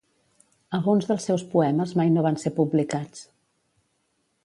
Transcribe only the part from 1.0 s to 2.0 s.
dels seus poemes